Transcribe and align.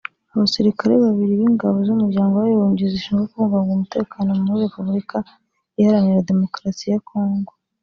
Abasirikare 0.33 0.93
babiri 1.05 1.33
b’Ingabo 1.39 1.77
z’Umuryango 1.87 2.33
w’Abibumbye 2.35 2.85
zishinzwe 2.93 3.25
kubungabunga 3.31 3.73
umutekano 3.75 4.29
muri 4.39 4.59
Repubulika 4.65 5.17
Iharanira 5.79 6.27
Demokarasi 6.29 6.85
ya 6.93 6.99
Kongo 7.09 7.51